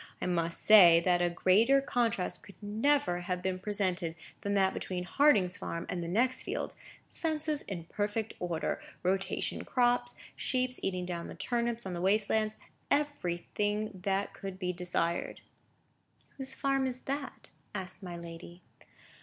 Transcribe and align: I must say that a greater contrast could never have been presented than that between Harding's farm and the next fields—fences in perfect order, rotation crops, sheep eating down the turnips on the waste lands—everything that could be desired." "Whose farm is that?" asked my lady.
I 0.19 0.25
must 0.25 0.59
say 0.65 0.99
that 1.05 1.21
a 1.21 1.29
greater 1.29 1.79
contrast 1.79 2.41
could 2.41 2.55
never 2.59 3.19
have 3.19 3.43
been 3.43 3.59
presented 3.59 4.15
than 4.41 4.55
that 4.55 4.73
between 4.73 5.03
Harding's 5.03 5.57
farm 5.57 5.85
and 5.89 6.01
the 6.01 6.07
next 6.07 6.41
fields—fences 6.41 7.61
in 7.61 7.83
perfect 7.83 8.33
order, 8.39 8.81
rotation 9.03 9.63
crops, 9.63 10.15
sheep 10.35 10.71
eating 10.81 11.05
down 11.05 11.27
the 11.27 11.35
turnips 11.35 11.85
on 11.85 11.93
the 11.93 12.01
waste 12.01 12.31
lands—everything 12.31 13.99
that 14.01 14.33
could 14.33 14.57
be 14.57 14.73
desired." 14.73 15.41
"Whose 16.37 16.55
farm 16.55 16.87
is 16.87 17.01
that?" 17.01 17.51
asked 17.75 18.01
my 18.01 18.17
lady. 18.17 18.63